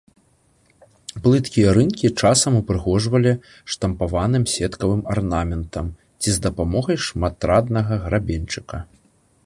Плыткія 1.25 1.73
рынкі 1.77 2.07
часам 2.21 2.53
упрыгожвалі 2.61 3.33
штампаваным 3.75 4.43
сеткавым 4.55 5.01
арнаментам 5.17 5.87
ці 6.23 6.29
з 6.37 6.47
дапамогай 6.47 6.97
шматраднага 7.11 7.93
грабеньчыка. 8.09 8.77